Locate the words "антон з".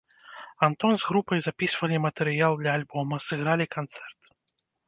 0.67-1.09